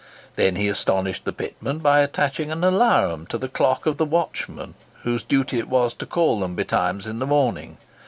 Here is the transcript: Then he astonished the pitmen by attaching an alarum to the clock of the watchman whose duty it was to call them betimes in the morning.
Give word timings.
Then 0.35 0.55
he 0.55 0.67
astonished 0.67 1.25
the 1.25 1.31
pitmen 1.31 1.77
by 1.77 1.99
attaching 1.99 2.51
an 2.51 2.63
alarum 2.63 3.27
to 3.27 3.37
the 3.37 3.47
clock 3.47 3.85
of 3.85 3.97
the 3.97 4.03
watchman 4.05 4.73
whose 5.03 5.21
duty 5.23 5.59
it 5.59 5.69
was 5.69 5.93
to 5.93 6.07
call 6.07 6.39
them 6.39 6.55
betimes 6.55 7.05
in 7.05 7.19
the 7.19 7.27
morning. 7.27 7.77